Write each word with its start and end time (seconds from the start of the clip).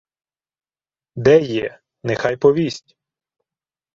—Де 1.15 1.41
є? 1.41 1.79
Нехай 2.03 2.37
повість! 2.37 2.97